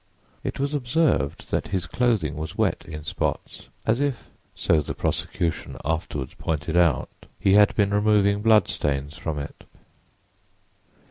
[0.43, 5.77] It was observed that his clothing was wet in spots, as if (so the prosecution
[5.85, 9.63] afterward pointed out) he had been removing blood stains from it.